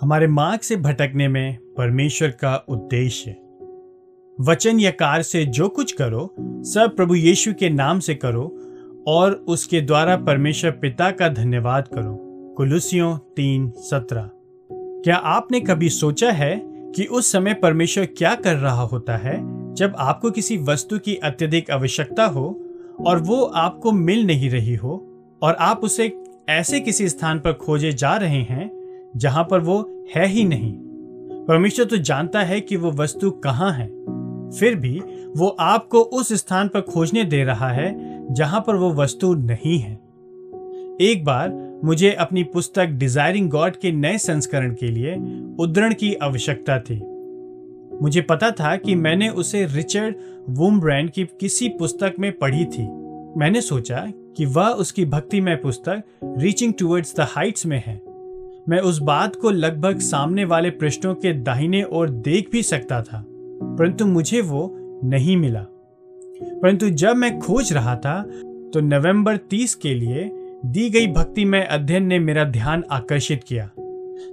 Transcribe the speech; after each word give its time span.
हमारे 0.00 0.26
मार्ग 0.26 0.60
से 0.60 0.76
भटकने 0.76 1.28
में 1.28 1.58
परमेश्वर 1.76 2.28
का 2.28 2.64
उद्देश्य 2.68 3.36
वचन 4.40 4.80
या 4.80 4.90
कार्य 4.90 5.22
से 5.22 5.44
जो 5.44 5.68
कुछ 5.68 5.92
करो, 5.92 6.34
सब 6.40 6.96
प्रभु 6.96 7.14
यीशु 7.14 7.54
के 7.54 7.70
नाम 7.70 8.00
से 8.00 8.14
करो 8.14 8.60
और 9.06 9.32
उसके 9.32 9.80
द्वारा 9.80 10.16
परमेश्वर 10.16 10.70
पिता 10.70 11.10
का 11.10 11.28
धन्यवाद 11.28 11.88
करो। 11.88 12.16
कुलुसियों 12.56 13.18
तीन 13.18 13.70
सत्रह। 13.70 14.30
क्या 14.72 15.16
आपने 15.16 15.60
कभी 15.60 15.88
सोचा 15.88 16.30
है 16.30 16.62
कि 16.64 17.04
उस 17.04 17.32
समय 17.32 17.54
परमेश्वर 17.54 18.06
क्या 18.06 18.34
कर 18.34 18.56
रहा 18.56 18.82
होता 18.82 19.16
है? 19.16 19.36
जब 19.74 19.94
आपको 19.98 20.30
किसी 20.30 20.58
वस्तु 20.58 20.98
की 20.98 21.16
अत्यधिक 21.16 21.70
आवश्यकता 21.70 22.26
हो 22.26 22.64
और 23.06 23.18
वो 23.18 23.42
आपको 23.42 23.92
मिल 23.92 24.26
नहीं 24.26 24.50
रही 24.50 24.74
हो 24.74 25.12
और 25.42 25.54
आप 25.54 25.80
उसे 25.84 26.24
ऐसे 26.48 26.80
किसी 26.80 27.08
स्थान 27.08 27.38
पर 27.38 27.52
खोजे 27.52 27.92
जा 27.92 28.16
रहे 28.16 28.42
हैं 28.42 28.75
जहाँ 29.16 29.48
पर 29.50 29.60
वो 29.60 30.06
है 30.14 30.26
ही 30.26 30.44
नहीं। 30.44 30.72
परमेश्वर 31.48 31.86
तो 31.86 31.96
जानता 31.96 32.40
है 32.40 32.60
कि 32.60 32.76
वो 32.76 32.90
वस्तु 32.90 33.30
कहाँ 33.30 33.72
है। 33.72 33.86
फिर 34.50 34.74
भी 34.74 35.02
वो 35.36 35.48
आपको 35.48 36.00
उस 36.00 36.32
स्थान 36.32 36.68
पर 36.68 36.80
खोजने 36.80 37.24
दे 37.24 37.44
रहा 37.44 37.68
है, 37.68 38.16
जहाँ 38.34 38.60
पर 38.60 38.76
वो 38.76 38.92
वस्तु 38.92 39.34
नहीं 39.34 39.78
है। 39.78 39.94
एक 41.00 41.22
बार 41.24 41.80
मुझे 41.84 42.12
अपनी 42.12 42.44
पुस्तक 42.44 42.86
डिजायरिंग 42.86 43.50
गॉड 43.50 43.76
के 43.76 43.92
नए 43.92 44.18
संस्करण 44.18 44.74
के 44.74 44.88
लिए 44.88 45.14
उद्धरण 45.58 45.94
की 45.94 46.14
आवश्यकता 46.14 46.78
थी। 46.78 47.02
मुझे 48.02 48.20
पता 48.20 48.50
था 48.50 48.76
कि 48.76 48.94
मैंने 48.94 49.28
उसे 49.28 49.66
रिचर्ड 49.66 50.14
वुमब्रैंड 50.48 51.10
की 51.10 51.24
किसी 51.24 51.68
पुस्तक 51.68 52.14
में 52.18 52.38
पढ़ी 52.38 52.64
थी। 52.64 52.82
मैंने 53.38 53.60
सोचा 53.60 54.12
कि 54.36 54.44
वह 54.44 54.68
उसकी 54.68 55.04
भक्तिमय 55.04 55.56
पुस्तक 55.56 56.02
रीचिंग 56.24 56.74
टूवर्ड्स 56.78 57.16
द 57.16 57.20
हाइट्स 57.20 57.66
में 57.66 57.82
है। 57.86 58.05
मैं 58.68 58.78
उस 58.80 58.98
बात 58.98 59.36
को 59.36 59.50
लगभग 59.50 59.98
सामने 59.98 60.44
वाले 60.44 60.70
पृष्ठों 60.70 61.14
के 61.14 61.32
दाहिने 61.32 61.82
ओर 61.82 62.10
देख 62.10 62.50
भी 62.52 62.62
सकता 62.62 63.00
था, 63.02 63.24
परंतु 63.28 64.06
मुझे 64.06 64.40
वो 64.40 64.70
नहीं 65.04 65.36
मिला। 65.36 65.64
परंतु 66.40 66.88
जब 66.90 67.16
मैं 67.16 67.38
खोज 67.38 67.72
रहा 67.72 67.94
था 67.96 68.22
तो 68.72 68.80
नवंबर 68.80 69.36
30 69.50 69.74
के 69.74 69.94
लिए 69.94 70.30
दी 70.64 70.88
गई 70.90 71.06
भक्ति 71.06 71.44
में 71.44 71.64
अध्ययन 71.66 72.06
ने 72.06 72.18
मेरा 72.18 72.44
ध्यान 72.44 72.84
आकर्षित 72.90 73.44
किया। 73.44 73.70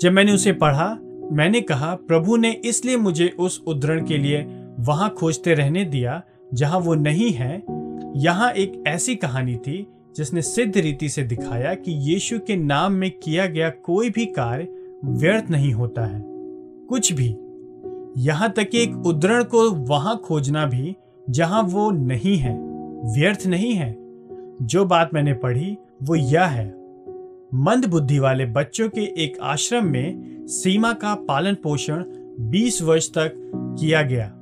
जब 0.00 0.12
मैंने 0.12 0.32
उसे 0.32 0.52
पढ़ा, 0.52 0.96
मैंने 1.32 1.60
कहा, 1.60 1.94
प्रभु 1.94 2.36
ने 2.36 2.50
इसलिए 2.64 2.96
मुझे 2.96 3.28
उस 3.38 3.62
उद्धरण 3.66 4.04
के 4.04 4.18
लिए 4.18 4.46
वहाँ 4.78 5.08
खोजते 5.10 5.54
रहने 5.54 5.84
दिया, 5.84 6.22
जहाँ 6.54 6.80
वो 6.80 6.94
नहीं 6.94 7.30
है। 7.30 7.62
यहाँ 8.16 8.50
एक 8.52 8.82
ऐसी 8.86 9.14
कहानी 9.16 9.56
थी 9.56 9.86
जिसने 10.16 10.42
सिद्ध 10.42 10.78
रीति 10.78 11.08
से 11.08 11.22
दिखाया 11.22 11.74
कि 11.74 11.92
यीशु 11.92 12.38
के 12.38 12.56
नाम 12.56 12.92
में 12.92 13.10
किया 13.10 13.46
गया 13.46 13.70
कोई 13.70 14.10
भी 14.10 14.26
कार्य 14.26 14.68
व्यर्थ 15.04 15.50
नहीं 15.50 15.72
होता 15.72 16.06
है। 16.06 16.22
कुछ 16.86 17.12
भी। 17.12 17.36
यहाँ 18.16 18.52
तक 18.52 18.68
कि 18.70 18.82
एक 18.82 18.94
उद्धरण 19.06 19.44
को 19.44 19.70
वहाँ 19.70 20.22
खोजना 20.24 20.66
भी, 20.66 20.96
जहाँ 21.30 21.62
वो 21.62 21.90
नहीं 21.90 22.36
है, 22.36 22.58
व्यर्थ 23.14 23.46
नहीं 23.46 23.74
है। 23.74 23.96
जो 24.62 24.84
बात 24.84 25.10
मैंने 25.14 25.34
पढ़ी, 25.34 25.78
वो 26.02 26.14
यह 26.14 26.44
है। 26.44 26.68
मंद 27.54 27.86
बुद्धि 27.88 28.18
वाले 28.18 28.46
बच्चों 28.46 28.88
के 28.88 29.00
एक 29.00 29.38
आश्रम 29.42 29.84
में 29.84 30.38
सीमा 30.46 30.92
का 30.92 31.14
पालन 31.14 31.54
पोषण 31.54 32.04
20 32.40 32.82
वर्ष 32.82 33.08
तक 33.08 33.32
किया 33.80 34.02
गया। 34.02 34.34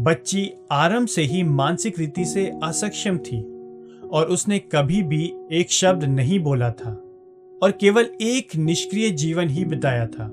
बच्ची 0.00 0.50
आरंभ 0.72 1.08
से 1.08 1.22
ही 1.22 1.42
मानसिक 1.42 1.98
रीति 1.98 2.24
से 2.24 2.52
असक्षम 2.62 3.18
थी। 3.18 3.53
और 4.14 4.26
उसने 4.26 4.58
कभी 4.58 5.02
भी 5.02 5.34
एक 5.52 5.70
शब्द 5.70 6.04
नहीं 6.04 6.40
बोला 6.40 6.70
था 6.70 6.90
और 7.62 7.70
केवल 7.70 8.06
एक 8.20 8.56
निष्क्रिय 8.56 9.10
जीवन 9.10 9.48
ही 9.48 9.64
बिताया 9.64 10.06
था। 10.06 10.26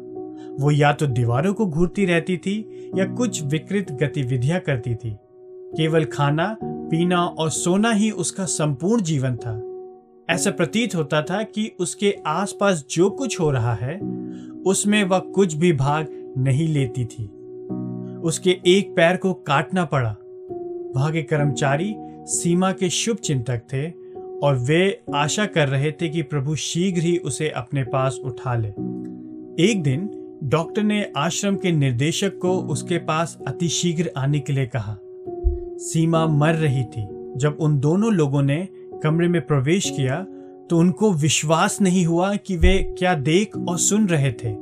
वो 0.59 0.71
या 0.71 0.93
तो 0.93 1.07
दीवारों 1.07 1.53
को 1.53 1.65
घूरती 1.65 2.05
रहती 2.05 2.37
थी 2.37 2.91
या 2.97 3.05
कुछ 3.05 3.43
विकृत 3.43 3.91
गतिविधियाँ 3.91 4.59
करती 4.59 4.95
थी। 4.95 5.17
केवल 5.77 6.05
खाना, 6.05 6.57
पीना 6.63 7.25
और 7.25 7.49
सोना 7.49 7.91
ही 7.91 8.11
उसका 8.11 8.45
संपूर्ण 8.45 9.01
जीवन 9.01 9.35
था। 9.35 9.67
ऐसा 10.33 10.51
प्रतीत 10.51 10.95
होता 10.95 11.21
था 11.21 11.43
कि 11.43 11.71
उसके 11.79 12.15
आसपास 12.27 12.85
जो 12.91 13.09
कुछ 13.09 13.39
हो 13.39 13.51
रहा 13.51 13.73
है, 13.73 13.99
उसमें 14.65 15.03
वह 15.03 15.19
कुछ 15.19 15.53
भी 15.53 15.73
भाग 15.73 16.33
नहीं 16.37 16.67
लेती 16.67 17.05
थी। 17.05 17.25
उसके 18.19 18.57
एक 18.65 18.95
पैर 18.95 19.17
को 19.17 19.33
काटना 19.33 19.85
पड़ा। 19.85 20.15
वहाँ 20.95 21.11
के 21.11 21.23
कर्मचारी 21.23 21.95
सीमा 22.25 22.71
के 22.71 22.89
शुभ 22.89 23.17
चिंतक 23.17 23.61
थे 23.73 23.89
और 24.43 24.55
वे 24.55 25.01
आशा 25.15 25.45
कर 25.45 25.67
रहे 25.67 25.91
थे 25.91 26.09
कि 26.09 26.21
प्रभु 26.21 26.55
शीघ्र 26.55 27.01
ही 27.01 27.17
उसे 27.17 27.49
अपने 27.49 27.83
पास 27.83 28.19
उठा 28.23 28.55
ले। 28.55 28.67
एक 29.63 29.83
दिन, 29.83 30.09
डॉक्टर 30.43 30.83
ने 30.83 31.11
आश्रम 31.17 31.55
के 31.55 31.71
निर्देशक 31.71 32.37
को 32.37 32.57
उसके 32.57 32.97
पास 32.97 33.37
अतिशीघ्र 33.47 34.11
आने 34.17 34.39
के 34.39 34.53
लिए 34.53 34.65
कहा। 34.65 34.97
सीमा 35.77 36.27
मर 36.27 36.53
रही 36.53 36.83
थी। 36.83 37.07
जब 37.37 37.57
उन 37.59 37.79
दोनों 37.79 38.13
लोगों 38.13 38.41
ने 38.41 38.67
कमरे 39.03 39.27
में 39.27 39.41
प्रवेश 39.41 39.89
किया 39.89 40.25
तो 40.69 40.77
उनको 40.77 41.13
विश्वास 41.13 41.81
नहीं 41.81 42.05
हुआ 42.05 42.35
कि 42.35 42.57
वे 42.57 42.95
क्या 42.99 43.15
देख 43.15 43.57
और 43.57 43.77
सुन 43.77 44.07
रहे 44.07 44.31
थे। 44.31 44.55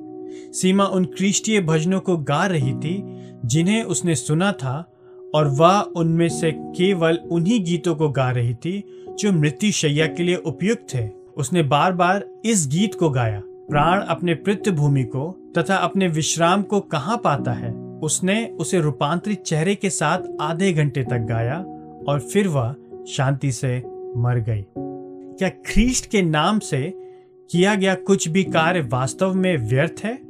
सीमा 0.54 0.86
उन 0.86 1.06
क्रिस्टीय 1.06 1.62
भजनों 1.62 2.00
को 2.00 2.18
गा 2.18 2.46
रही 2.46 2.74
थी, 2.74 3.04
जिन्हें 3.46 3.84
उसने 3.84 4.16
सुना 4.16 4.52
था 4.52 4.92
और 5.36 5.48
वह 5.48 5.80
उनमें 5.80 6.30
से 6.30 6.52
केवल 6.52 7.16
उन्हीं 7.16 7.64
गीतों 7.64 7.96
को 7.96 8.10
गा 8.10 8.32
रही 8.32 8.54
थी 8.54 9.06
जो 9.20 9.32
मृत्यु 9.32 9.72
शैया 9.72 10.08
के 10.08 10.24
लिए 10.24 10.36
उपयुक्त 10.36 10.96
थे। 10.96 11.10
उसने 11.38 11.64
बार 11.64 11.94
बार 11.94 12.30
इस 12.46 12.68
गीत 12.68 12.96
को 12.96 13.10
गाया। 13.10 13.42
प्राण 13.46 14.02
अपने 14.02 14.34
पृथ्वी 14.34 15.04
को 15.04 15.54
तथा 15.58 15.76
अपने 15.76 16.08
विश्राम 16.08 16.62
को 16.62 16.80
कहाँ 16.80 17.18
पाता 17.18 17.54
है? 17.54 17.74
उसने 18.04 18.46
उसे 18.46 18.80
रूपांतरित 18.80 19.42
चेहरे 19.42 19.76
के 19.76 19.90
साथ 19.90 20.20
आधे 20.42 20.74
घंटे 20.74 21.04
तक 21.04 21.18
गाया 21.18 21.60
और 22.08 22.20
फिर 22.20 22.48
वह 22.48 22.76
शांति 23.08 23.52
से 23.52 23.84
मर 24.18 24.40
गई। 24.40 24.66
क्या 25.40 25.50
ख्रीस्ट 25.50 26.06
के 26.06 26.22
नाम 26.22 26.60
से 26.60 26.94
किया 27.52 27.76
गया 27.76 27.96
कुछ 27.96 28.28
भी 28.28 28.44
कार्य 28.44 28.82
वास्तव 28.82 29.34
में 29.34 29.58
व्यर्थ 29.58 29.96
है? 30.04 30.29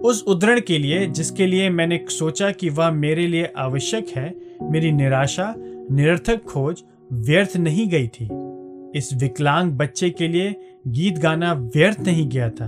उस 0.00 0.24
उद्धरण 0.26 0.60
के 0.60 0.78
लिए, 0.78 1.06
जिसके 1.06 1.46
लिए 1.46 1.70
मैंने 1.70 2.04
सोचा 2.08 2.50
कि 2.50 2.68
वह 2.68 2.90
मेरे 2.90 3.26
लिए 3.26 3.52
आवश्यक 3.56 4.08
है, 4.08 4.34
मेरी 4.62 4.92
निराशा, 4.92 5.54
निरर्थक 5.90 6.42
खोज 6.42 6.82
व्यर्थ 7.12 7.56
नहीं 7.56 7.88
गई 7.88 8.08
थी। 8.08 8.28
इस 8.98 9.10
विकलांग 9.14 9.72
बच्चे 9.72 10.10
के 10.10 10.28
लिए 10.28 10.54
गीत 10.86 11.18
गाना 11.18 11.52
व्यर्थ 11.52 12.00
नहीं 12.00 12.28
गया 12.28 12.50
था 12.50 12.66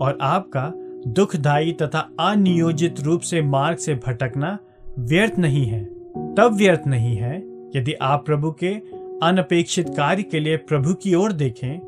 और 0.00 0.18
आपका 0.20 0.72
दुखदायी 1.06 1.72
तथा 1.72 2.10
अनियोजित 2.20 3.00
रूप 3.00 3.20
से 3.20 3.42
मार्ग 3.42 3.76
से 3.76 3.94
भटकना 3.94 4.58
व्यर्थ 4.98 5.38
नहीं 5.38 5.66
है। 5.66 5.84
तब 6.34 6.50
व्यर्थ 6.54 6.82
नहीं 6.86 7.16
है 7.16 7.36
यदि 7.76 7.92
आप 7.92 8.26
प्रभु 8.26 8.50
के 8.50 8.74
अनपेक्षित 9.22 9.88
कार्य 9.88 10.22
के 10.22 10.40
लिए 10.40 10.56
प्रभु 10.56 10.94
की 10.94 11.14
ओर 11.14 11.32
देखें 11.32 11.78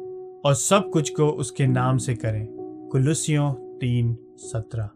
और 0.41 0.55
सब 0.55 0.91
कुछ 0.91 1.11
को 1.11 1.29
उसके 1.29 1.67
नाम 1.67 1.99
से 1.99 2.15
करें। 2.15 2.49
कुलुसियों 2.93 3.53
तीन। 3.53 4.17
सत्रह। 4.39 4.89